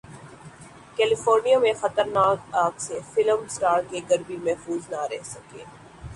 California 0.97 1.59
میں 1.59 1.73
خطرناک 1.81 2.39
اگ 2.63 2.75
سے 2.85 2.99
فلم 3.13 3.39
اسٹارز 3.45 3.85
کے 3.91 3.99
گھر 4.09 4.19
بھی 4.27 4.37
محفوظ 4.43 4.89
نہ 4.91 5.01
رہ 5.11 5.23
سکے 5.25 5.63